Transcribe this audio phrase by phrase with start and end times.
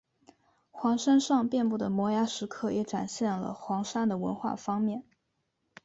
[0.71, 5.03] 黄山上遍布的摩崖石刻也展现了黄山的文化方面。